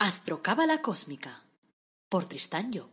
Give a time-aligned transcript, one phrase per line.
[0.00, 1.42] Astrocábala Cósmica
[2.08, 2.88] por Tristán Job.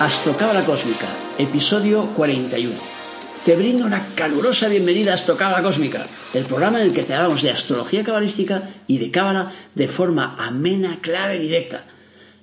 [0.00, 1.06] Astrocábala Cósmica,
[1.38, 2.95] episodio 41.
[3.46, 6.02] Te brindo una calurosa bienvenida a Astrocábala Cósmica,
[6.34, 10.34] el programa en el que te hablamos de astrología cabalística y de cábala de forma
[10.36, 11.84] amena, clara y directa.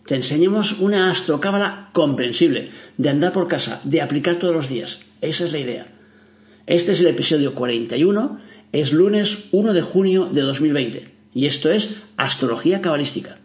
[0.06, 5.00] Te enseñemos una astrocábala comprensible, de andar por casa, de aplicar todos los días.
[5.20, 5.88] Esa es la idea.
[6.68, 8.40] Este es el episodio 41,
[8.72, 13.40] es lunes 1 de junio de 2020 y esto es astrología cabalística.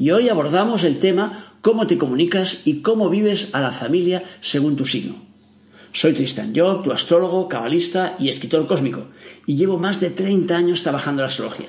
[0.00, 4.74] Y hoy abordamos el tema cómo te comunicas y cómo vives a la familia según
[4.74, 5.33] tu signo.
[5.96, 9.06] Soy Tristan Job, tu astrólogo, cabalista y escritor cósmico,
[9.46, 11.68] y llevo más de 30 años trabajando en la astrología.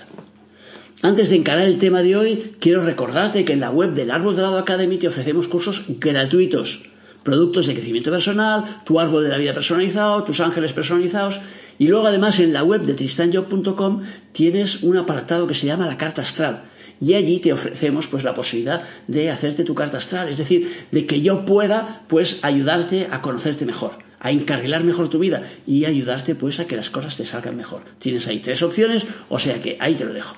[1.04, 4.36] Antes de encarar el tema de hoy, quiero recordarte que en la web del Árbol
[4.36, 6.90] Dorado Academy te ofrecemos cursos gratuitos,
[7.22, 11.40] productos de crecimiento personal, tu árbol de la vida personalizado, tus ángeles personalizados,
[11.78, 15.98] y luego además en la web de tristanjob.com tienes un apartado que se llama la
[15.98, 16.64] carta astral,
[17.00, 21.06] y allí te ofrecemos pues la posibilidad de hacerte tu carta astral, es decir, de
[21.06, 26.34] que yo pueda pues ayudarte a conocerte mejor a encarrilar mejor tu vida y ayudarte
[26.34, 27.84] pues a que las cosas te salgan mejor.
[28.00, 30.36] Tienes ahí tres opciones, o sea que ahí te lo dejo.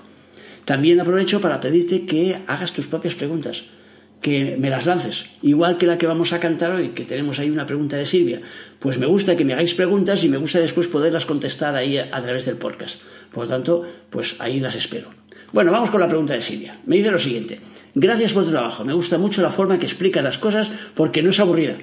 [0.65, 3.63] También aprovecho para pedirte que hagas tus propias preguntas,
[4.19, 7.49] que me las lances, igual que la que vamos a cantar hoy, que tenemos ahí
[7.49, 8.41] una pregunta de Silvia.
[8.77, 12.21] Pues me gusta que me hagáis preguntas y me gusta después poderlas contestar ahí a,
[12.21, 13.01] través del podcast.
[13.31, 15.11] Por lo tanto, pues ahí las espero.
[15.53, 16.77] Bueno, vamos con la pregunta de Silvia.
[16.85, 17.61] Me dice lo siguiente.
[17.95, 18.83] Gracias por tu trabajo.
[18.83, 21.77] Me gusta mucho la forma que explicas las cosas porque no es aburrida.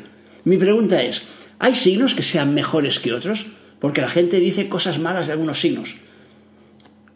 [0.44, 1.22] Mi pregunta es,
[1.58, 3.46] ¿Hay signos que sean mejores que otros?
[3.80, 5.96] Porque la gente dice cosas malas de algunos signos.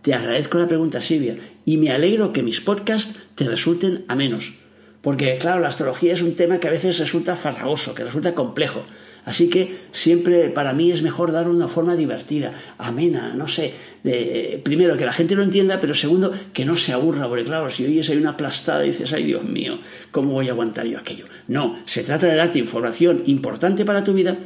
[0.03, 4.55] Te agradezco la pregunta, Silvia, y me alegro que mis podcasts te resulten a menos.
[5.03, 8.85] Porque, claro, la astrología es un tema que a veces resulta farragoso, que resulta complejo.
[9.25, 13.75] Así que siempre para mí es mejor dar una forma divertida, amena, no sé.
[14.03, 17.69] De, primero, que la gente lo entienda, pero segundo, que no se aburra, porque claro,
[17.69, 19.79] si oyes ahí una aplastada y dices, ay Dios mío,
[20.11, 21.27] ¿cómo voy a aguantar yo aquello?
[21.47, 24.39] No, se trata de darte información importante para tu vida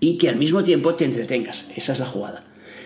[0.00, 1.66] y que al mismo tiempo te entretengas.
[1.74, 2.44] Esa es la jugada.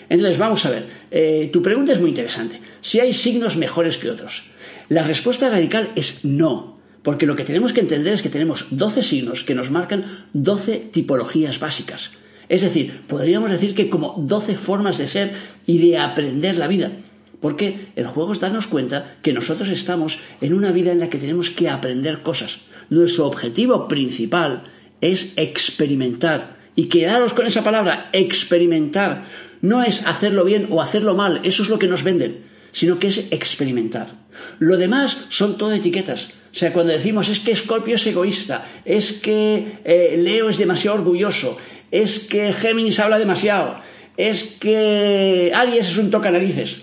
[0.09, 2.61] Entonces, vamos a ver, eh, tu pregunta es muy interesante.
[2.81, 4.45] Si hay signos mejores que otros.
[4.89, 6.78] La respuesta radical es no.
[7.03, 10.91] Porque lo que tenemos que entender es que tenemos 12 signos que nos marcan 12
[10.93, 12.11] tipologías básicas.
[12.49, 15.33] Es decir, podríamos decir que como 12 formas de ser
[15.67, 16.93] y de aprender la vida.
[17.41, 21.19] Porque el juego es darnos cuenta que nosotros estamos en una vida en la que
[21.19, 22.61] tenemos que aprender cosas.
[22.91, 24.65] Nuestro objetivo principal
[25.01, 26.57] es experimentar.
[26.75, 29.27] Y quedaros con esa palabra, experimentar.
[29.61, 33.09] No es hacerlo bien o hacerlo mal, eso es lo que nos venden, sino que
[33.09, 34.28] es experimentar.
[34.59, 36.31] Lo demás son todo etiquetas.
[36.53, 40.97] O sea, cuando decimos es que Scorpio es egoísta, es que eh, Leo es demasiado
[40.97, 41.59] orgulloso,
[41.91, 43.81] es que Géminis habla demasiado,
[44.17, 46.79] es que Aries es un tocanarices.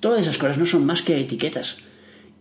[0.00, 1.76] Todas esas cosas no son más que etiquetas.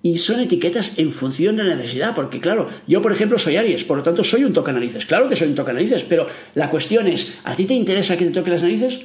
[0.02, 3.84] Y son etiquetas en función de la necesidad, porque claro, yo por ejemplo soy Aries,
[3.84, 5.06] por lo tanto soy un tocanarices.
[5.06, 8.32] Claro que soy un tocanarices, pero la cuestión es, ¿a ti te interesa que te
[8.32, 9.02] toque las narices?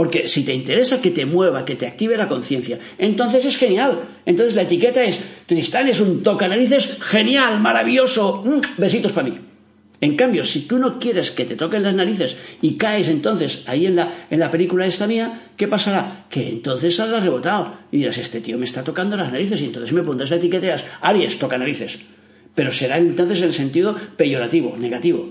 [0.00, 4.00] Porque si te interesa que te mueva, que te active la conciencia, entonces es genial.
[4.24, 9.38] Entonces la etiqueta es, Tristán es un toca narices genial, maravilloso, mm, besitos para mí.
[10.00, 13.84] En cambio, si tú no quieres que te toquen las narices y caes entonces ahí
[13.84, 16.24] en la, en la película esta mía, ¿qué pasará?
[16.30, 19.92] Que entonces saldrás rebotado y dirás, este tío me está tocando las narices y entonces
[19.92, 21.98] me pondrás la etiqueta y Aries toca narices.
[22.54, 25.28] Pero será entonces el sentido peyorativo, negativo.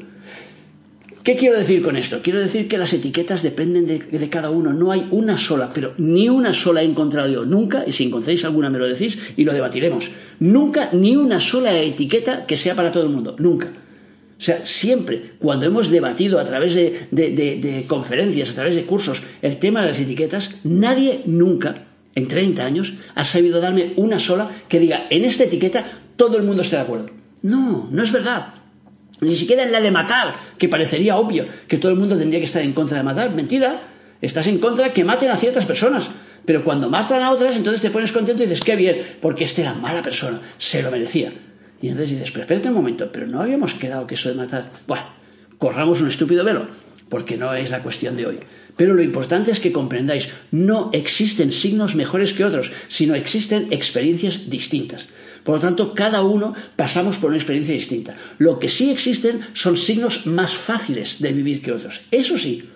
[1.24, 2.22] ¿Qué quiero decir con esto?
[2.24, 4.72] Quiero decir que las etiquetas dependen de, cada uno.
[4.72, 7.46] No hay una sola, pero ni una sola he encontrado yo.
[7.46, 10.12] Nunca, y si encontráis alguna me lo decís y lo debatiremos.
[10.40, 13.36] Nunca ni una sola etiqueta que sea para todo el mundo.
[13.38, 13.68] Nunca.
[13.68, 19.22] O sea, siempre, cuando hemos debatido a través de, de conferencias, a través de cursos,
[19.42, 21.84] el tema de las etiquetas, nadie nunca,
[22.16, 25.86] en 30 años, ha sabido darme una sola que diga, en esta etiqueta
[26.16, 27.10] todo el mundo está de acuerdo.
[27.42, 28.59] No, no es verdad.
[29.22, 32.46] Ni siquiera en la de matar, que parecería obvio que todo el mundo tendría que
[32.46, 33.32] estar en contra de matar.
[33.32, 33.82] Mentira.
[34.22, 36.10] Estás en contra que maten a ciertas personas.
[36.46, 39.62] Pero cuando matan a otras, entonces te pones contento y dices, qué bien, porque este
[39.62, 41.32] era mala persona, se lo merecía.
[41.82, 44.70] Y entonces dices, pero espérate un momento, pero no habíamos quedado que eso de matar.
[44.88, 45.06] Bueno,
[45.58, 46.68] corramos un estúpido velo,
[47.08, 48.40] porque no es la cuestión de hoy.
[48.76, 54.50] Pero lo importante es que comprendáis, no existen signos mejores que otros, sino existen experiencias
[54.50, 55.08] distintas.
[55.50, 58.16] Por lo tanto, cada uno pasamos por una experiencia distinta.
[58.38, 62.02] Lo que sí existen son signos más fáciles de vivir que otros.
[62.12, 62.70] Eso sí.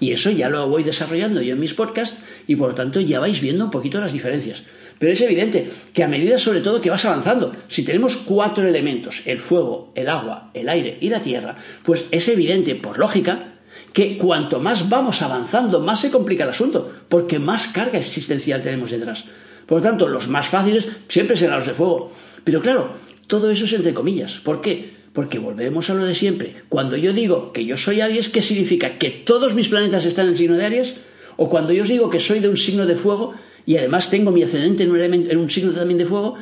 [0.00, 2.18] Y eso ya lo voy desarrollando yo en mis podcasts
[2.48, 4.64] y por lo tanto ya vais viendo un poquito las diferencias.
[4.98, 9.22] Pero es evidente que a medida sobre todo que vas avanzando, si tenemos cuatro elementos,
[9.24, 13.52] el fuego, el agua, el aire y la tierra, pues es evidente, por lógica,
[13.92, 18.90] que cuanto más vamos avanzando, más se complica el asunto, porque más carga existencial tenemos
[18.90, 19.26] detrás.
[19.66, 22.12] Por lo tanto, los más fáciles siempre serán los de fuego.
[22.44, 22.90] Pero claro,
[23.26, 24.38] todo eso es entre comillas.
[24.38, 24.94] ¿Por qué?
[25.12, 26.62] Porque volvemos a lo de siempre.
[26.68, 28.98] Cuando yo digo que yo soy Aries, ¿qué significa?
[28.98, 30.94] ¿Que todos mis planetas están en signo de Aries?
[31.36, 33.34] O cuando yo os digo que soy de un signo de fuego
[33.66, 36.34] y además tengo mi ascendente en un, en un signo también de fuego,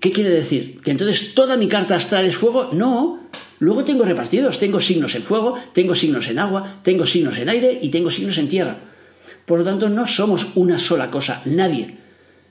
[0.00, 0.80] ¿qué quiere decir?
[0.80, 2.70] ¿Que entonces toda mi carta astral es fuego?
[2.72, 3.28] No.
[3.58, 4.58] Luego tengo repartidos.
[4.58, 8.38] Tengo signos en fuego, tengo signos en agua, tengo signos en aire y tengo signos
[8.38, 8.78] en tierra.
[9.44, 12.07] Por lo tanto, no somos una sola cosa, nadie.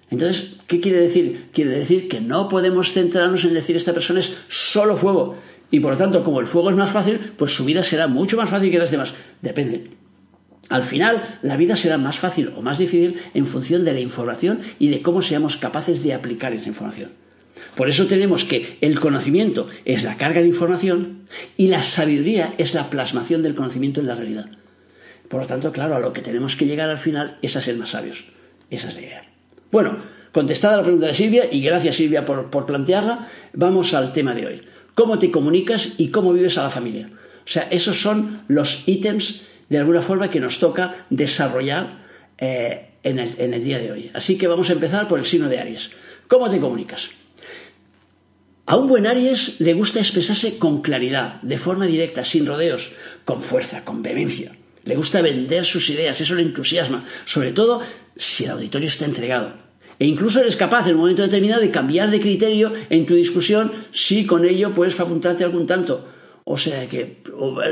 [0.10, 1.48] Entonces, ¿qué quiere decir?
[1.52, 5.36] Quiere decir que no podemos centrarnos en decir esta persona es solo fuego.
[5.70, 8.38] Y por lo tanto, como el fuego es más fácil, pues su vida será mucho
[8.38, 9.14] más fácil que las demás.
[9.42, 9.90] Depende.
[10.70, 14.62] Al final, la vida será más fácil o más difícil en función de la información
[14.80, 17.12] y de cómo seamos capaces de aplicar esa información.
[17.76, 21.28] Por eso tenemos que el conocimiento es la carga de información
[21.58, 24.50] y la sabiduría es la plasmación del conocimiento en la realidad.
[25.28, 27.76] Por lo tanto, claro, a lo que tenemos que llegar al final es a ser
[27.78, 28.26] más sabios.
[28.70, 29.27] Esa es la idea.
[29.72, 29.98] Bueno,
[30.32, 34.62] contestada la pregunta de Silvia, y gracias Silvia por, plantearla, vamos al tema de hoy.
[34.94, 37.10] ¿Cómo te comunicas y cómo vives a la familia?
[37.12, 42.06] O sea, esos son los ítems de alguna forma que nos toca desarrollar
[42.38, 44.12] eh, en, el, en el día de hoy.
[44.14, 45.92] Así que vamos a empezar por el signo de Aries.
[46.28, 47.10] ¿Cómo te comunicas?
[48.66, 52.92] A un buen Aries le gusta expresarse con claridad, de forma directa, sin rodeos,
[53.24, 54.52] con fuerza, con vehemencia.
[54.88, 57.82] Le gusta vender sus ideas, eso le entusiasma, sobre todo
[58.16, 59.54] si el auditorio está entregado.
[60.00, 63.72] E incluso eres capaz en un momento determinado de cambiar de criterio en tu discusión
[63.92, 66.08] si con ello puedes apuntarte algún tanto.
[66.46, 67.18] O sea que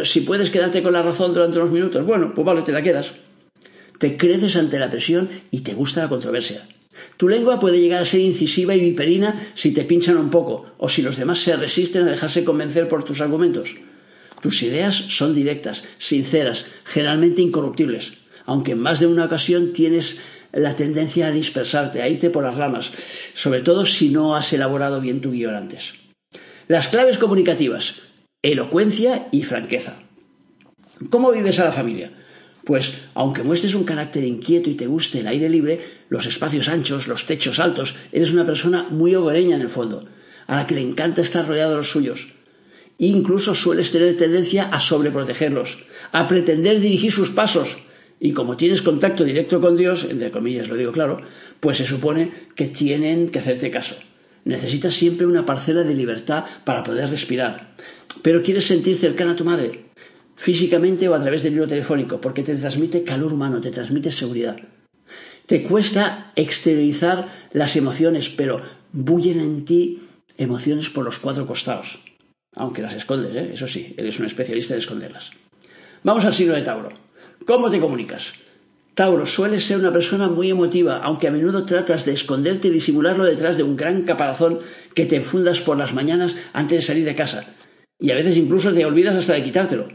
[0.03, 3.13] si puedes quedarte con la razón durante unos minutos, bueno, pues vale, te la quedas.
[3.97, 6.67] Te creces ante la presión y te gusta la controversia.
[7.15, 10.89] Tu lengua puede llegar a ser incisiva y viperina si te pinchan un poco o
[10.89, 13.75] si los demás se resisten a dejarse convencer por tus argumentos.
[14.45, 18.13] Tus ideas son directas, sinceras, generalmente incorruptibles,
[18.45, 20.19] aunque en más de una ocasión tienes
[20.53, 22.91] la tendencia a dispersarte, a irte por las ramas,
[23.33, 25.95] sobre todo si no has elaborado bien tu guion antes.
[26.67, 27.95] Las claves comunicativas,
[28.43, 29.95] elocuencia y franqueza.
[31.09, 32.11] ¿Cómo vives a la familia?
[32.65, 37.07] Pues aunque muestres un carácter inquieto y te guste el aire libre, los espacios anchos,
[37.07, 40.07] los techos altos, eres una persona muy hogareña en el fondo,
[40.45, 42.34] a la que le encanta estar rodeado de los suyos.
[42.97, 45.79] Incluso sueles tener tendencia a sobreprotegerlos,
[46.11, 47.77] a pretender dirigir sus pasos,
[48.19, 51.17] y como tienes contacto directo con Dios, entre comillas lo digo claro,
[51.59, 53.95] pues se supone que tienen que hacerte caso.
[54.45, 57.75] Necesitas siempre una parcela de libertad para poder respirar.
[58.21, 59.85] Pero quieres sentir cercana a tu madre,
[60.35, 64.57] físicamente o a través del libro telefónico, porque te transmite calor humano, te transmite seguridad.
[65.45, 68.61] Te cuesta exteriorizar las emociones, pero
[68.91, 70.01] bullen en ti
[70.37, 71.99] emociones por los cuatro costados.
[72.55, 73.51] Aunque las escondes, ¿eh?
[73.53, 75.31] eso sí, eres un especialista en esconderlas.
[76.03, 76.89] Vamos al signo de Tauro.
[77.45, 78.33] ¿Cómo te comunicas?
[78.95, 83.25] Tauro, sueles ser una persona muy emotiva, aunque a menudo tratas de esconderte y disimularlo
[83.25, 84.59] detrás de un gran caparazón
[84.93, 87.45] que te fundas por las mañanas antes de salir de casa.
[87.99, 89.89] Y a veces incluso te olvidas hasta de quitártelo.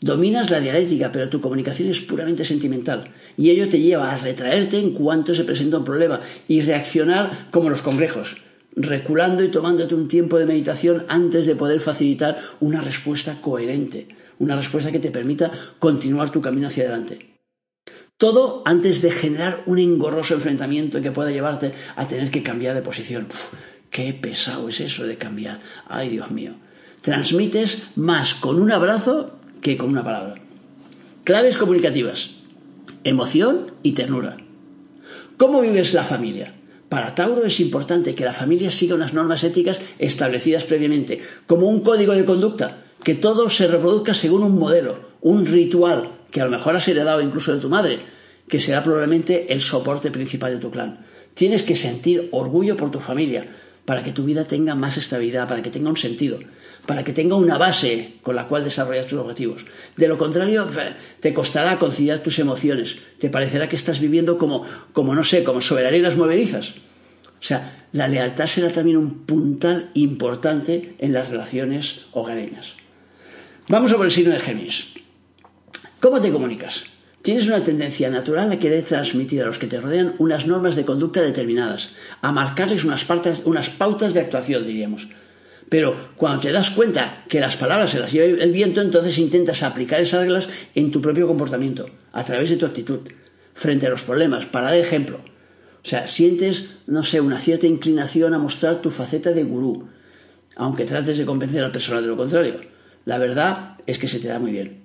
[0.00, 3.10] Dominas la dialéctica, pero tu comunicación es puramente sentimental.
[3.36, 7.70] Y ello te lleva a retraerte en cuanto se presenta un problema y reaccionar como
[7.70, 8.36] los congrejos,
[8.76, 14.08] reculando y tomándote un tiempo de meditación antes de poder facilitar una respuesta coherente
[14.38, 17.30] una respuesta que te permita continuar tu camino hacia adelante.
[18.16, 22.82] Todo antes de generar un engorroso enfrentamiento que pueda llevarte a tener que cambiar de
[22.82, 23.28] posición.
[23.90, 25.60] qué pesado es eso de cambiar.
[25.86, 26.54] Ay, Dios mío.
[27.00, 30.34] Transmites más con un abrazo que con una palabra.
[31.24, 32.30] Claves comunicativas.
[33.04, 34.38] Emoción y ternura.
[35.36, 36.54] ¿Cómo vives la familia?
[36.94, 41.80] Para Tauro es importante que la familia siga unas normas éticas establecidas previamente, como un
[41.80, 46.52] código de conducta, que todo se reproduzca según un modelo, un ritual que a lo
[46.52, 47.98] mejor has heredado incluso de tu madre,
[48.46, 51.04] que será probablemente el soporte principal de tu clan.
[51.34, 53.48] Tienes que sentir orgullo por tu familia
[53.84, 56.38] para que tu vida tenga más estabilidad, para que tenga un sentido,
[56.86, 59.64] para que tenga una base con la cual desarrollar tus objetivos.
[59.96, 60.64] De lo contrario,
[61.18, 65.60] te costará conciliar tus emociones, te parecerá que estás viviendo como, como no sé, como
[65.60, 66.74] soberanas movedizas.
[67.44, 72.76] O sea, la lealtad será también un puntal importante en las relaciones hogareñas.
[73.68, 74.94] Vamos a por el signo de Géminis.
[76.00, 76.84] ¿Cómo te comunicas?
[77.20, 80.86] Tienes una tendencia natural a querer transmitir a los que te rodean unas normas de
[80.86, 81.90] conducta determinadas,
[82.22, 83.06] a marcarles unas,
[83.44, 85.08] unas pautas de actuación, diríamos.
[85.68, 89.62] Pero cuando te das cuenta que las palabras se las lleva el viento, entonces intentas
[89.62, 93.00] aplicar esas reglas en tu propio comportamiento, a través de tu actitud,
[93.52, 94.46] frente a los problemas.
[94.46, 95.20] Para dar ejemplo,
[95.84, 99.86] O sea, sientes, no sé, una cierta inclinación a mostrar tu faceta de gurú,
[100.56, 102.60] aunque trates de convencer al personal de lo contrario.
[103.04, 104.78] La verdad es que se te da muy bien.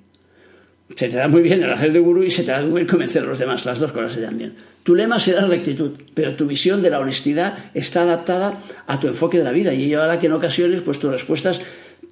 [0.95, 2.87] Se te da muy bien el hacer de gurú y se te da muy bien
[2.87, 3.63] convencer a los demás.
[3.63, 4.55] Las dos cosas se dan bien.
[4.83, 9.37] Tu lema será rectitud, pero tu visión de la honestidad está adaptada a tu enfoque
[9.37, 11.61] de la vida y ello hará que en ocasiones pues, tus respuestas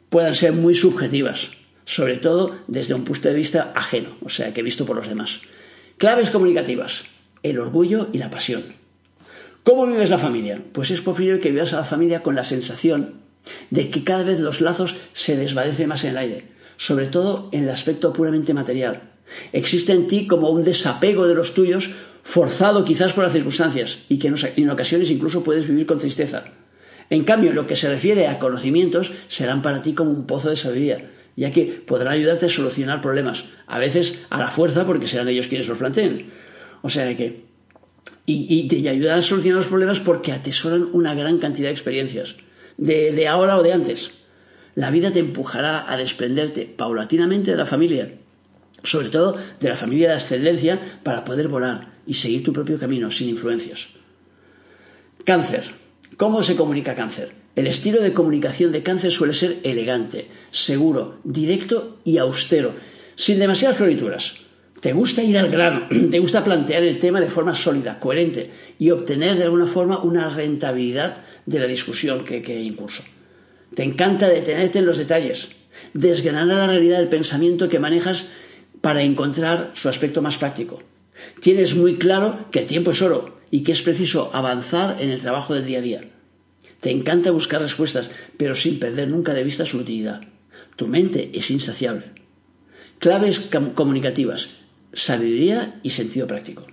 [0.09, 1.49] puedan ser muy subjetivas,
[1.83, 5.41] sobre todo desde un punto de vista ajeno, o sea, que visto por los demás.
[5.97, 7.03] Claves comunicativas,
[7.49, 8.63] el orgullo y la pasión.
[9.63, 10.61] ¿Cómo vives la familia?
[10.71, 13.15] Pues es posible que vivas a la familia con la sensación
[13.69, 16.45] de que cada vez los lazos se desvanecen más en el aire,
[16.77, 19.01] sobre todo en el aspecto puramente material.
[19.51, 21.91] Existe en ti como un desapego de los tuyos,
[22.23, 26.45] forzado quizás por las circunstancias, y que en ocasiones incluso puedes vivir con tristeza.
[27.09, 30.55] En cambio, lo que se refiere a conocimientos, serán para ti como un pozo de
[30.55, 35.29] sabiduría, ya que podrán ayudarte a solucionar problemas, a veces a la fuerza, porque serán
[35.29, 36.25] ellos quienes los planteen.
[36.81, 37.45] O sea que.
[38.25, 42.35] Y, te ayudarán a solucionar los problemas porque atesoran una gran cantidad de experiencias,
[42.77, 44.11] de, de ahora o de antes.
[44.75, 48.11] La vida te empujará a desprenderte paulatinamente de la familia,
[48.83, 53.09] sobre todo de la familia de ascendencia, para poder volar y seguir tu propio camino
[53.11, 53.87] sin influencias.
[55.23, 55.71] Cáncer.
[56.17, 57.31] ¿Cómo se comunica cáncer?
[57.55, 62.73] El estilo de comunicación de cáncer suele ser elegante, seguro, directo y austero,
[63.15, 64.35] sin demasiadas florituras.
[64.79, 68.91] Te gusta ir al grano, te gusta plantear el tema de forma sólida, coherente y
[68.91, 73.03] obtener de alguna forma una rentabilidad de la discusión que, que incurso.
[73.73, 75.49] Te encanta detenerte en los detalles,
[75.93, 78.27] desgranar la realidad del pensamiento que manejas
[78.81, 80.81] para encontrar su aspecto más práctico.
[81.41, 85.19] Tienes muy claro que el tiempo es oro y que es preciso avanzar en el
[85.19, 86.01] trabajo del día a día.
[86.79, 90.21] Te encanta buscar respuestas, pero sin perder nunca de vista su utilidad.
[90.75, 92.11] Tu mente es insaciable.
[92.99, 94.49] Claves comunicativas,
[94.93, 96.65] sabiduría y sentido práctico.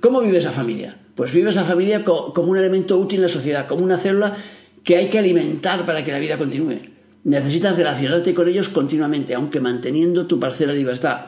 [0.00, 0.98] ¿Cómo vives la familia?
[1.14, 4.36] Pues vives la familia como un elemento útil en la sociedad, como una célula
[4.84, 6.80] que hay que alimentar para que la vida continúe.
[7.24, 11.26] Necesitas relacionarte con ellos continuamente, aunque manteniendo tu parcela de libertad.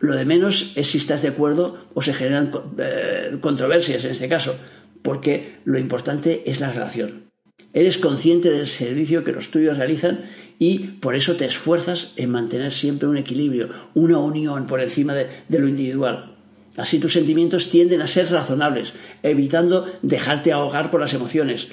[0.00, 4.28] Lo de menos es si estás de acuerdo o se generan eh, controversias en este
[4.28, 4.56] caso,
[5.02, 7.27] porque lo importante es la relación.
[7.72, 10.24] Eres consciente del servicio que los tuyos realizan
[10.58, 15.28] y por eso te esfuerzas en mantener siempre un equilibrio, una unión por encima de,
[15.48, 16.34] lo individual.
[16.76, 21.68] Así tus sentimientos tienden a ser razonables, evitando dejarte ahogar por las emociones,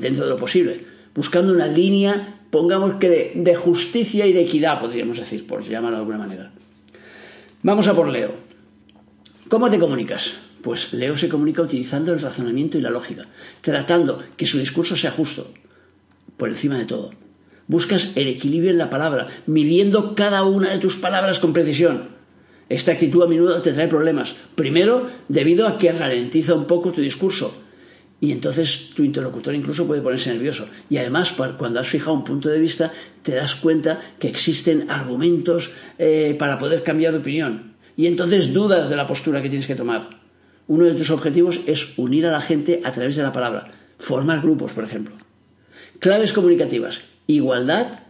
[0.00, 4.80] dentro de lo posible, buscando una línea, pongamos que de, de justicia y de equidad,
[4.80, 6.50] podríamos decir, por llamarlo de alguna manera.
[7.62, 8.32] Vamos a por Leo.
[9.48, 10.34] ¿Cómo te comunicas?
[10.66, 13.26] Pues Leo se comunica utilizando el razonamiento y la lógica,
[13.60, 15.54] tratando que su discurso sea justo,
[16.36, 17.12] por encima de todo.
[17.68, 22.08] Buscas el equilibrio en la palabra, midiendo cada una de tus palabras con precisión.
[22.68, 24.34] Esta actitud a menudo te trae problemas.
[24.56, 27.62] Primero, debido a que ralentiza un poco tu discurso.
[28.20, 30.66] Y entonces tu interlocutor incluso puede ponerse nervioso.
[30.90, 32.92] Y además, cuando has fijado un punto de vista,
[33.22, 37.76] te das cuenta que existen argumentos eh, para poder cambiar de opinión.
[37.96, 40.25] Y entonces dudas de la postura que tienes que tomar.
[40.68, 44.40] Uno de tus objetivos es unir a la gente a través de la palabra, formar
[44.40, 45.14] grupos, por ejemplo.
[46.00, 48.00] Claves comunicativas, igualdad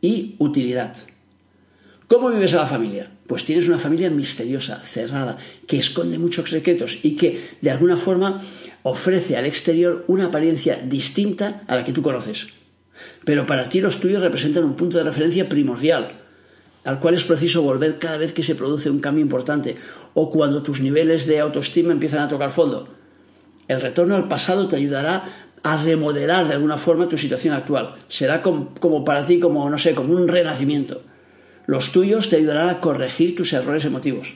[0.00, 0.96] y utilidad.
[2.08, 3.10] ¿Cómo vives a la familia?
[3.26, 8.40] Pues tienes una familia misteriosa, cerrada, que esconde muchos secretos y que de alguna forma
[8.82, 12.48] ofrece al exterior una apariencia distinta a la que tú conoces.
[13.24, 16.21] Pero para ti los tuyos representan un punto de referencia primordial,
[16.84, 19.76] al cual es preciso volver cada vez que se produce un cambio importante
[20.14, 22.88] o cuando tus niveles de autoestima empiezan a tocar fondo.
[23.68, 27.94] El retorno al pasado te ayudará a remodelar de alguna forma tu situación actual.
[28.08, 31.02] Será como, para ti como, no sé, como un renacimiento.
[31.66, 34.34] Los tuyos te ayudarán a corregir tus errores emotivos.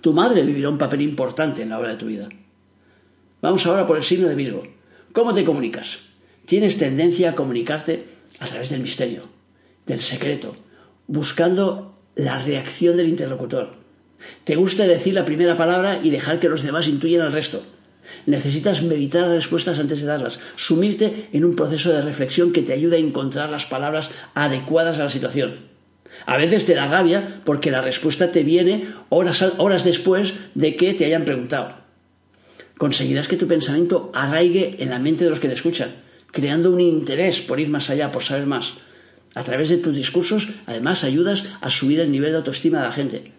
[0.00, 2.28] Tu madre vivirá un papel importante en la hora de tu vida.
[3.42, 4.62] Vamos ahora por el signo de Virgo.
[5.12, 5.98] ¿Cómo te comunicas?
[6.46, 8.06] Tienes tendencia a comunicarte
[8.38, 9.22] a través del misterio,
[9.86, 10.54] del secreto,
[11.10, 13.74] buscando la reacción del interlocutor.
[14.44, 17.64] Te gusta decir la primera palabra y dejar que los demás intuyan el resto.
[18.26, 22.72] Necesitas meditar las respuestas antes de darlas, sumirte en un proceso de reflexión que te
[22.72, 25.68] ayude a encontrar las palabras adecuadas a la situación.
[26.26, 30.94] A veces te da rabia porque la respuesta te viene horas, horas después de que
[30.94, 31.72] te hayan preguntado.
[32.78, 35.90] Conseguirás que tu pensamiento arraigue en la mente de los que te escuchan,
[36.30, 38.74] creando un interés por ir más allá, por saber más.
[39.34, 42.92] A través de tus discursos, además, ayudas a subir el nivel de autoestima de la
[42.92, 43.32] gente.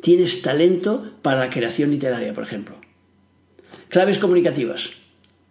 [0.00, 2.76] Tienes talento para la creación literaria, por ejemplo.
[3.88, 4.90] Claves comunicativas.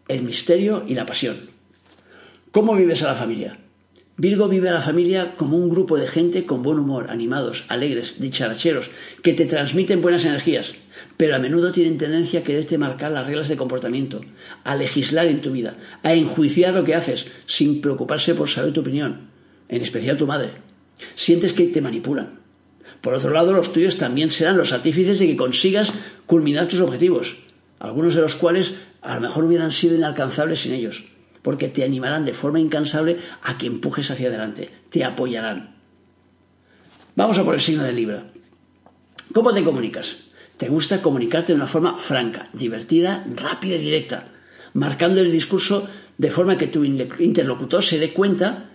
[0.07, 1.49] El misterio y la pasión.
[2.51, 3.57] ¿Cómo vives a la familia?
[4.15, 8.21] Virgo vive a la familia como un grupo de gente con buen humor, animados, alegres,
[8.21, 8.91] dicharacheros,
[9.23, 10.75] que te transmiten buenas energías,
[11.17, 14.21] pero a menudo tienen tendencia a quererte marcar las reglas de comportamiento,
[14.63, 18.81] a legislar en tu vida, a enjuiciar lo que haces sin preocuparse por saber tu
[18.81, 19.29] opinión,
[19.67, 20.51] en especial tu madre.
[21.15, 22.39] Sientes que te manipulan.
[23.01, 25.91] Por otro lado, los tuyos también serán los artífices de que consigas
[26.27, 27.37] culminar tus objetivos,
[27.79, 31.03] algunos de los cuales a lo mejor hubieran sido inalcanzables sin ellos
[31.43, 35.75] porque te animarán de forma incansable a que empujes hacia adelante, te apoyarán.
[37.15, 38.23] Vamos a por el signo de Libra.
[39.33, 40.17] ¿Cómo te comunicas?
[40.57, 44.29] Te gusta comunicarte de una forma franca, divertida, rápida y directa,
[44.73, 48.69] marcando el discurso de forma que tu interlocutor se dé cuenta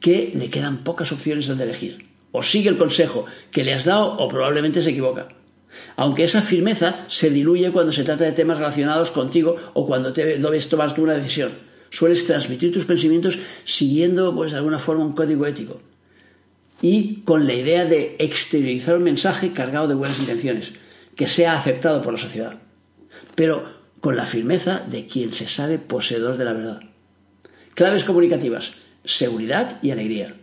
[0.00, 2.06] que le quedan pocas opciones donde elegir.
[2.32, 5.28] O sigue el consejo que le has dado o probablemente se equivoca.
[5.96, 10.68] Aunque esa firmeza se diluye cuando se trata de temas relacionados contigo o cuando debes
[10.68, 15.80] tomar una decisión sueles transmitir tus pensamientos siguiendo, pues, de alguna forma un código ético.
[16.82, 20.72] Y con la idea de exteriorizar un mensaje cargado de buenas intenciones,
[21.14, 22.58] que sea aceptado por la sociedad.
[23.34, 26.80] Pero con la firmeza de quien se sabe poseedor de la verdad.
[27.74, 28.72] Claves comunicativas,
[29.04, 30.36] seguridad y alegría.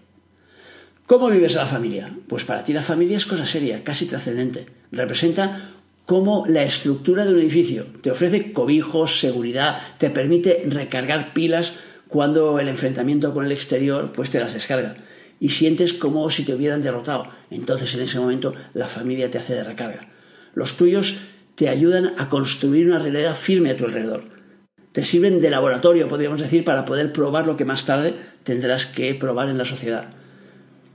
[1.08, 2.13] ¿Cómo vives a la familia?
[2.27, 4.68] Pues para ti la familia es cosa seria, casi trascendente.
[4.92, 5.72] Representa
[6.07, 7.85] como la estructura de un edificio.
[8.01, 11.73] Te ofrece cobijos, seguridad, te permite recargar pilas
[12.07, 14.95] cuando el enfrentamiento con el exterior pues te las descarga.
[15.41, 17.27] Y sientes como si te hubieran derrotado.
[17.51, 20.07] Entonces en ese momento la familia te hace de recarga.
[20.55, 21.17] Los tuyos
[21.55, 24.23] te ayudan a construir una realidad firme a tu alrededor.
[24.93, 29.13] Te sirven de laboratorio, podríamos decir, para poder probar lo que más tarde tendrás que
[29.13, 30.11] probar en la sociedad.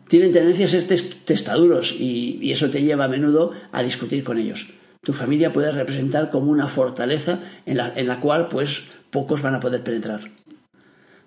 [0.08, 0.84] Tienen tendencia a ser
[1.26, 4.68] testaduros y eso te lleva a menudo a discutir con ellos
[5.04, 9.82] tu familia puede representar como una fortaleza en la, cual pues pocos van a poder
[9.82, 10.30] penetrar.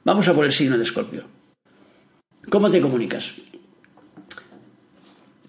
[0.05, 1.25] Vamos a por el signo de Escorpio.
[2.49, 3.33] ¿Cómo te comunicas?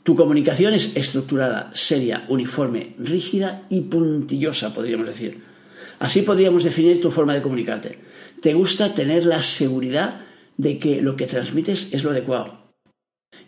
[0.02, 5.42] Tu comunicación es estructurada, seria, uniforme, rígida y puntillosa, podríamos decir.
[5.98, 7.98] Así podríamos definir tu forma de comunicarte.
[8.40, 10.20] Te gusta tener la seguridad
[10.56, 12.72] de que lo que transmites es lo adecuado.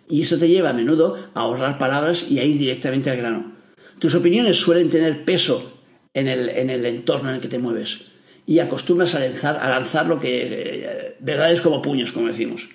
[0.08, 3.57] Y eso te lleva a menudo a ahorrar palabras y a ir directamente al grano.
[3.98, 5.80] Tus opiniones suelen tener peso
[6.14, 8.06] en el, entorno en el que te mueves
[8.46, 12.68] y acostumbras a lanzar, a lanzar lo que eh, verdades como puños, como decimos,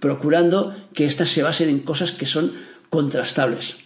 [0.00, 2.54] procurando que éstas se basen en cosas que son
[2.90, 3.76] contrastables.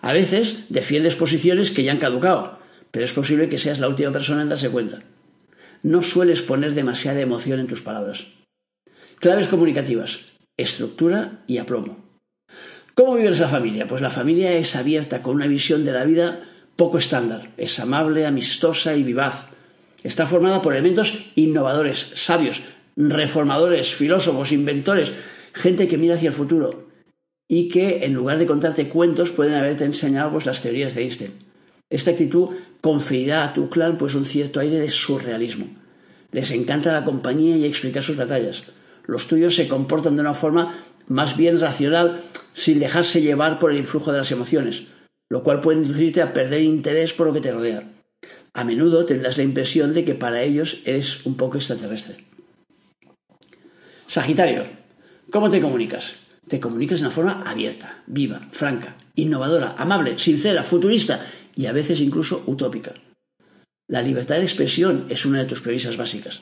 [0.00, 2.58] A veces defiendes posiciones que ya han caducado,
[2.90, 5.02] pero es posible que seas la última persona en darse cuenta.
[5.82, 8.26] No sueles poner demasiada emoción en tus palabras.
[9.20, 10.20] Claves comunicativas,
[10.56, 12.09] estructura y aplomo.
[12.94, 13.86] ¿Cómo vives la familia?
[13.86, 16.40] Pues la familia es abierta con una visión de la vida
[16.76, 17.50] poco estándar.
[17.56, 19.46] Es amable, amistosa y vivaz.
[20.02, 22.62] Está formada por elementos innovadores, sabios,
[22.96, 25.12] reformadores, filósofos, inventores,
[25.52, 26.88] gente que mira hacia el futuro
[27.48, 31.32] y que en lugar de contarte cuentos pueden haberte enseñado pues, las teorías de Einstein.
[31.90, 32.50] Esta actitud
[32.80, 35.66] conferirá a tu clan pues un cierto aire de surrealismo.
[36.30, 38.62] Les encanta la compañía y explicar sus batallas.
[39.04, 42.20] Los tuyos se comportan de una forma más bien racional
[42.52, 44.84] sin dejarse llevar por el influjo de las emociones,
[45.28, 47.84] lo cual puede inducirte a perder interés por lo que te rodea.
[48.52, 52.24] A menudo tendrás la impresión de que para ellos eres un poco extraterrestre.
[54.06, 54.66] Sagitario,
[55.30, 56.14] ¿cómo te comunicas?
[56.48, 62.00] Te comunicas de una forma abierta, viva, franca, innovadora, amable, sincera, futurista y a veces
[62.00, 62.92] incluso utópica.
[63.86, 66.40] La libertad de expresión es una de tus premisas básicas.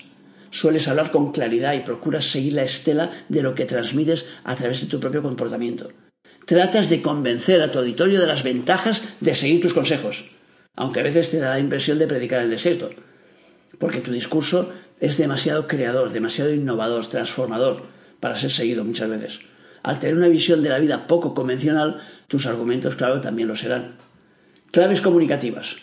[0.51, 4.81] Sueles hablar con claridad y procuras seguir la estela de lo que transmites a través
[4.81, 5.91] de tu propio comportamiento.
[6.47, 10.31] Tratas de convencer a tu auditorio de las ventajas de seguir tus consejos,
[10.75, 12.91] aunque a veces te da la impresión de predicar el desierto,
[13.79, 17.83] porque tu discurso es demasiado creador, demasiado innovador, transformador,
[18.21, 19.41] para ser seguido muchas veces.
[19.83, 23.97] Al tener una visión de la vida poco convencional, tus argumentos, claro, también lo serán.
[24.71, 25.77] Claves comunicativas.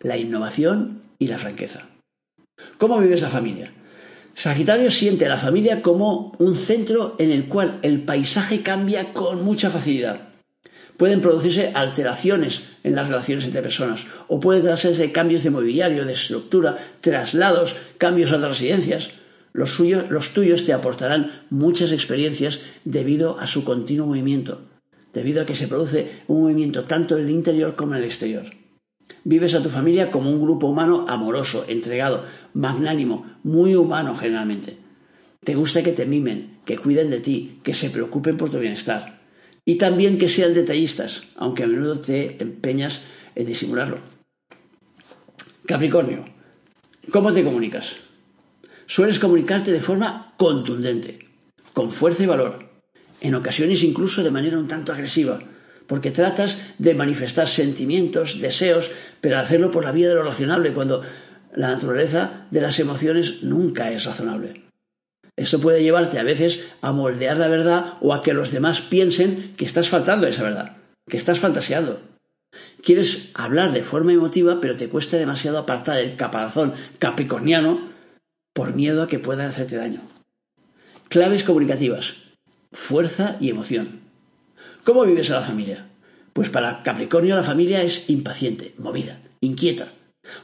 [0.00, 1.88] La innovación y la franqueza.
[2.78, 3.72] ¿Cómo vives la familia?
[4.34, 9.44] Sagitario siente a la familia como un centro en el cual el paisaje cambia con
[9.44, 10.28] mucha facilidad.
[10.96, 16.12] Pueden producirse alteraciones en las relaciones entre personas o pueden traerse cambios de mobiliario, de
[16.12, 19.10] estructura, traslados, cambios a otras residencias.
[19.52, 24.62] Los, los tuyos te aportarán muchas experiencias debido a su continuo movimiento,
[25.12, 28.61] debido a que se produce un movimiento tanto en el interior como en el exterior.
[29.24, 34.78] Vives a tu familia como un grupo humano amoroso, entregado, magnánimo, muy humano generalmente.
[35.44, 39.20] Te gusta que te mimen, que cuiden de ti, que se preocupen por tu bienestar.
[39.64, 43.02] Y también que sean detallistas, aunque a menudo te empeñas
[43.34, 43.98] en disimularlo.
[45.66, 46.24] Capricornio,
[47.12, 47.96] ¿cómo te comunicas?
[48.86, 51.28] Sueles comunicarte de forma contundente,
[51.72, 52.70] con fuerza y valor.
[53.20, 55.38] en ocasiones incluso de manera un tanto agresiva,
[55.92, 61.02] porque tratas de manifestar sentimientos, deseos, pero hacerlo por la vía de lo razonable, cuando
[61.54, 64.62] la naturaleza de las emociones nunca es razonable.
[65.36, 69.52] Eso puede llevarte a veces a moldear la verdad o a que los demás piensen
[69.58, 70.78] que estás faltando esa verdad,
[71.10, 72.00] que estás fantaseando.
[72.82, 77.90] Quieres hablar de forma emotiva, pero te cuesta demasiado apartar el caparazón capricorniano
[78.54, 80.00] por miedo a que pueda hacerte daño.
[81.10, 82.14] Claves comunicativas.
[82.72, 84.01] Fuerza y emoción.
[84.84, 85.86] ¿Cómo vives a la familia?
[86.32, 89.92] Pues para Capricornio la familia es impaciente, movida, inquieta,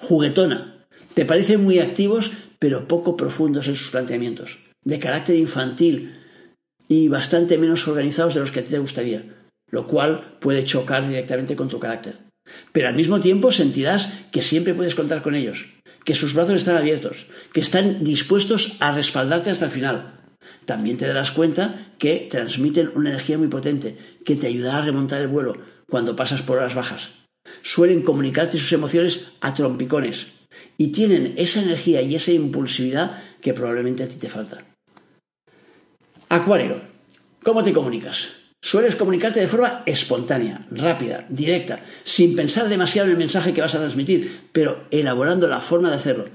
[0.00, 0.86] juguetona.
[1.14, 6.14] Te parecen muy activos, pero poco profundos en sus planteamientos, de carácter infantil
[6.86, 9.24] y bastante menos organizados de los que te gustaría,
[9.72, 12.14] lo cual puede chocar directamente con tu carácter.
[12.70, 15.66] Pero al mismo tiempo sentirás que siempre puedes contar con ellos,
[16.04, 20.17] que sus brazos están abiertos, que están dispuestos a respaldarte hasta el final,
[20.68, 25.22] también te darás cuenta que transmiten una energía muy potente, que te ayudará a remontar
[25.22, 25.54] el vuelo
[25.88, 27.08] cuando pasas por horas bajas.
[27.62, 30.26] Suelen comunicarte sus emociones a trompicones
[30.76, 34.62] y tienen esa energía y esa impulsividad que probablemente a ti te falta.
[36.28, 36.82] Acuario,
[37.42, 38.28] ¿cómo te comunicas?
[38.60, 43.74] Sueles comunicarte de forma espontánea, rápida, directa, sin pensar demasiado en el mensaje que vas
[43.74, 46.26] a transmitir, pero elaborando la forma de hacerlo,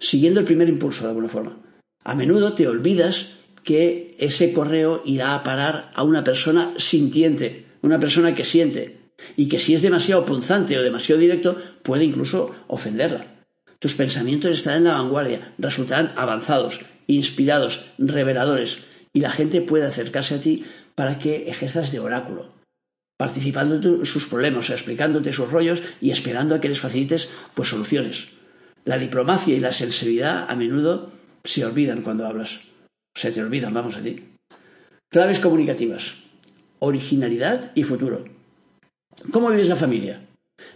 [0.00, 1.58] siguiendo el primer impulso de alguna forma.
[2.02, 7.98] A menudo te olvidas que ese correo irá a parar a una persona sintiente, una
[7.98, 8.98] persona que siente,
[9.36, 13.26] y que si es demasiado punzante o demasiado directo puede incluso ofenderla.
[13.78, 18.78] Tus pensamientos estarán en la vanguardia, resultarán avanzados, inspirados, reveladores,
[19.12, 22.52] y la gente puede acercarse a ti para que ejerzas de oráculo,
[23.16, 28.28] participando en sus problemas, explicándote sus rollos y esperando a que les facilites pues soluciones.
[28.84, 31.12] La diplomacia y la sensibilidad a menudo
[31.44, 32.60] se olvidan cuando hablas
[33.14, 34.22] se te olvidan, vamos a ti.
[35.10, 36.14] Claves comunicativas.
[36.78, 38.24] Originalidad y futuro.
[39.32, 40.28] ¿Cómo vives la familia?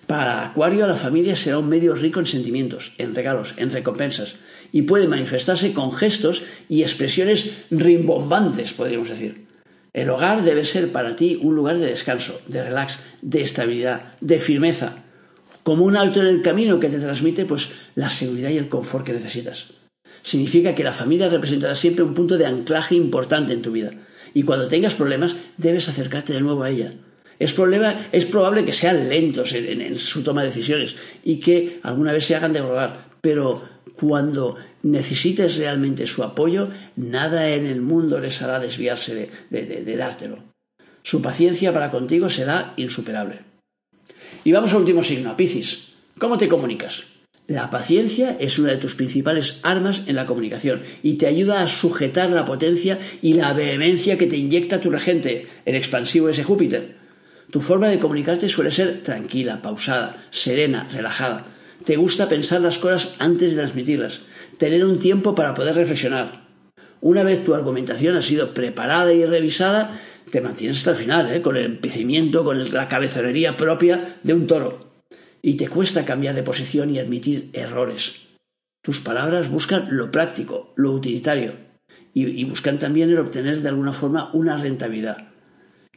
[0.06, 4.36] Para Acuario la familia será un medio rico en sentimientos, en regalos, en recompensas,
[4.72, 9.46] y puede manifestarse con gestos y expresiones rimbombantes, podríamos decir.
[9.92, 14.38] El hogar debe ser para ti un lugar de descanso, de relax, de estabilidad, de
[14.38, 15.04] firmeza,
[15.62, 19.04] como un alto en el camino que te transmite pues la seguridad y el confort
[19.04, 19.81] que necesitas
[20.22, 23.92] significa que la familia representará siempre un punto de anclaje importante en tu vida.
[24.34, 26.94] Y cuando tengas problemas, debes acercarte de nuevo a ella.
[27.38, 32.36] Es, probable que sean lentos en, su toma de decisiones y que alguna vez se
[32.36, 33.62] hagan de rogar, pero
[33.96, 40.38] cuando necesites realmente su apoyo, nada en el mundo les hará desviarse de, dártelo.
[41.02, 43.40] Su paciencia para contigo será insuperable.
[44.44, 45.88] Y vamos al último signo, a Piscis.
[46.18, 47.04] ¿Cómo te comunicas?
[47.52, 51.66] La paciencia es una de tus principales armas en la comunicación y te ayuda a
[51.66, 56.96] sujetar la potencia y la vehemencia que te inyecta tu regente, el expansivo ese Júpiter.
[57.50, 61.44] Tu forma de comunicarte suele ser tranquila, pausada, serena, relajada.
[61.84, 64.22] Te gusta pensar las cosas antes de transmitirlas,
[64.56, 66.46] tener un tiempo para poder reflexionar.
[67.02, 71.42] Una vez tu argumentación ha sido preparada y revisada, te mantienes hasta el final, ¿eh?
[71.42, 74.91] con el empecimiento, con la cabezonería propia de un toro
[75.42, 78.20] y te cuesta cambiar de posición y admitir errores.
[78.82, 81.54] Tus palabras buscan lo práctico, lo utilitario
[82.14, 85.28] y, buscan también el obtener de alguna forma una rentabilidad.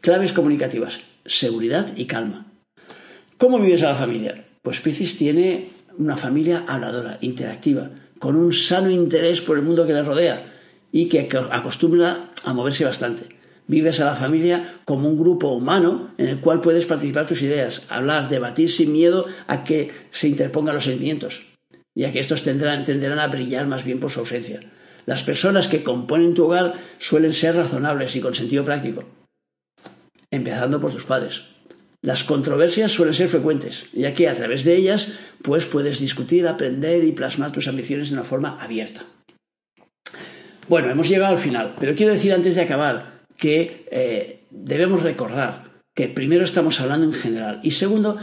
[0.02, 2.52] Claves comunicativas, seguridad y calma.
[3.38, 4.46] ¿Cómo vives a la familia?
[4.62, 9.94] Pues Piscis tiene una familia habladora, interactiva, con un sano interés por el mundo que
[9.94, 10.46] le rodea
[10.92, 13.35] y que acostumbra a moverse bastante.
[13.68, 17.84] Vives a la familia como un grupo humano en el cual puedes participar tus ideas,
[17.90, 21.46] hablar, debatir sin miedo a que se interpongan los sentimientos,
[21.96, 24.60] ya que estos tendrán, tenderán a brillar más bien por su ausencia.
[25.08, 29.04] Las personas que componen tu hogar suelen ser razonables y con sentido práctico,
[30.30, 31.44] empezando por tus padres.
[32.02, 37.04] Las controversias suelen ser frecuentes, ya que a través de ellas pues puedes discutir, aprender
[37.04, 39.06] y plasmar tus ambiciones de una forma abierta.
[40.68, 45.64] Bueno, hemos llegado al final, pero quiero decir antes de acabar que eh, debemos recordar
[45.94, 48.18] que primero estamos hablando en general y segundo,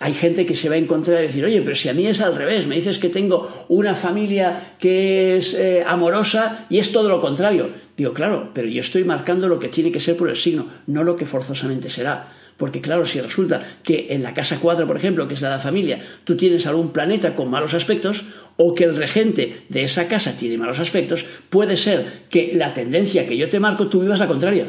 [0.00, 2.20] hay gente que se va a encontrar y decir, oye, pero si a mí es
[2.20, 7.08] al revés, me dices que tengo una familia que es eh, amorosa y es todo
[7.08, 7.70] lo contrario.
[7.96, 11.02] Digo, claro, pero yo estoy marcando lo que tiene que ser por el signo, no
[11.02, 12.32] lo que forzosamente será.
[12.58, 15.54] Porque claro, si resulta que en la casa 4, por ejemplo, que es la de
[15.54, 18.24] la familia, tú tienes algún planeta con malos aspectos,
[18.56, 23.26] o que el regente de esa casa tiene malos aspectos, puede ser que la tendencia
[23.26, 24.66] que yo te marco tú vivas la contraria.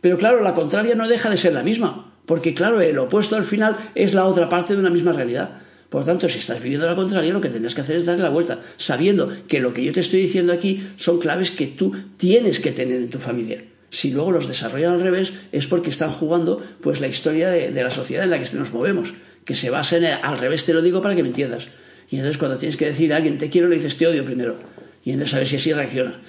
[0.00, 3.44] Pero claro, la contraria no deja de ser la misma, porque claro, el opuesto al
[3.44, 5.62] final es la otra parte de una misma realidad.
[5.88, 8.30] Por tanto, si estás viviendo la contraria, lo que tendrás que hacer es darle la
[8.30, 12.60] vuelta, sabiendo que lo que yo te estoy diciendo aquí son claves que tú tienes
[12.60, 13.64] que tener en tu familia.
[13.92, 17.90] Si luego los desarrollan al revés es porque están jugando pues la historia de, la
[17.90, 19.12] sociedad en la que nos movemos,
[19.44, 21.68] que se basa en al revés te lo digo para que me entiendas.
[22.08, 24.56] Y entonces cuando tienes que decir a alguien te quiero le dices te odio primero.
[25.04, 26.22] Y entonces a ver si así reacciona.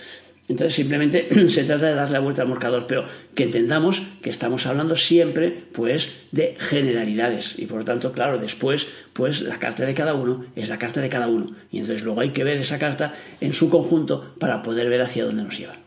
[0.50, 4.66] Entonces simplemente se trata de darle la vuelta al marcador, pero que entendamos que estamos
[4.66, 9.94] hablando siempre pues de generalidades y por lo tanto, claro, después pues la carta de
[9.94, 12.78] cada uno es la carta de cada uno y entonces luego hay que ver esa
[12.78, 15.83] carta en su conjunto para poder ver hacia dónde nos lleva.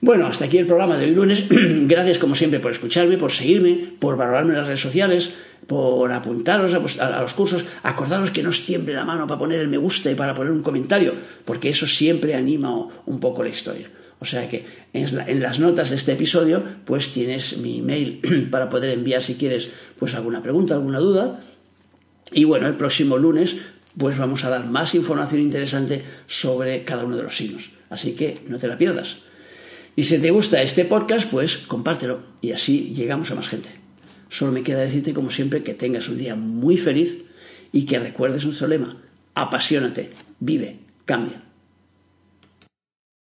[0.00, 1.44] Bueno, hasta aquí el programa de hoy lunes.
[1.50, 5.34] Gracias como siempre por escucharme, por seguirme, por valorarme en las redes sociales,
[5.66, 7.64] por apuntaros a, los cursos.
[7.82, 10.52] Acordaros que no os tiemble la mano para poner el me gusta y para poner
[10.52, 12.70] un comentario, porque eso siempre anima
[13.06, 13.90] un poco la historia.
[14.20, 18.90] O sea que en, las notas de este episodio, pues tienes mi email para poder
[18.90, 21.40] enviar si quieres pues alguna pregunta, alguna duda.
[22.30, 23.56] Y bueno, el próximo lunes
[23.96, 27.70] pues vamos a dar más información interesante sobre cada uno de los signos.
[27.90, 29.27] Así que no te la pierdas.
[29.98, 33.70] Y si te gusta este podcast, pues compártelo y así llegamos a más gente.
[34.28, 37.24] Solo me queda decirte, como siempre, que tengas un día muy feliz
[37.72, 39.02] y que recuerdes nuestro lema.
[39.34, 41.42] Apasionate, vive, cambia.